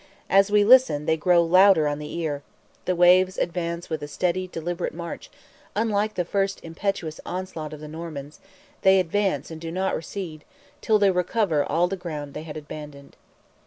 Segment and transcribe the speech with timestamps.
[0.31, 2.41] as we listen they grow louder on the ear;
[2.85, 5.29] the waves advance with a steady, deliberate march,
[5.75, 8.39] unlike the first impetuous onslaught of the Normans;
[8.81, 10.43] they advance and do not recede,
[10.81, 13.15] till they recover all the ground they had abandoned.